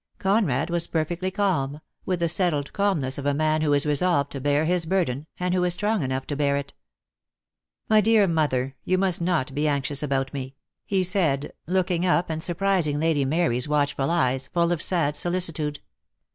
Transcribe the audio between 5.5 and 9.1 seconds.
who is strong enough to bear it. "My dear mother, you